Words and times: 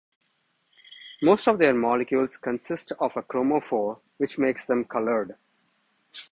Most 1.21 1.47
of 1.47 1.59
their 1.59 1.75
molecules 1.75 2.35
consist 2.35 2.91
of 2.93 3.15
a 3.15 3.21
chromophore 3.21 4.01
which 4.17 4.39
makes 4.39 4.65
them 4.65 4.83
colored. 4.83 5.35